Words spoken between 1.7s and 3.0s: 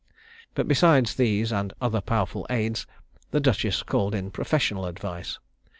other powerful aids,